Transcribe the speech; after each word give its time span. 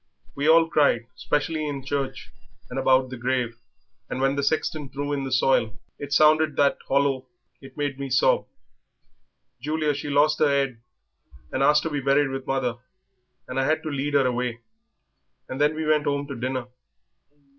We 0.33 0.49
all 0.49 0.67
cried, 0.67 1.05
especially 1.15 1.67
in 1.69 1.85
church 1.85 2.31
and 2.71 2.79
about 2.79 3.11
the 3.11 3.17
grave, 3.17 3.59
and 4.09 4.19
when 4.19 4.35
the 4.35 4.41
sexton 4.41 4.89
threw 4.89 5.13
in 5.13 5.25
the 5.25 5.31
soil 5.31 5.77
it 5.99 6.11
sounded 6.11 6.55
that 6.55 6.79
hollow 6.87 7.27
it 7.61 7.77
made 7.77 7.99
me 7.99 8.09
sob. 8.09 8.47
Julia, 9.61 9.93
she 9.93 10.09
lost 10.09 10.39
her 10.39 10.49
'ead 10.51 10.81
and 11.51 11.61
asked 11.61 11.83
to 11.83 11.91
be 11.91 12.01
buried 12.01 12.29
with 12.29 12.47
mother, 12.47 12.77
and 13.47 13.59
I 13.59 13.65
had 13.65 13.83
to 13.83 13.89
lead 13.91 14.15
her 14.15 14.25
away; 14.25 14.61
and 15.47 15.61
then 15.61 15.75
we 15.75 15.85
went 15.85 16.07
'ome 16.07 16.25
to 16.29 16.35
dinner." 16.35 16.65